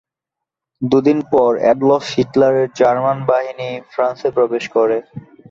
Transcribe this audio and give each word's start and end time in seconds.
দুদিন 0.81 1.19
পর 1.31 1.51
অ্যাডলফ 1.61 2.03
হিটলারের 2.13 2.67
জার্মান 2.79 3.17
বাহিনী 3.29 3.69
ফ্রান্সে 3.91 4.29
প্রবেশ 4.37 4.63
করে। 4.75 4.97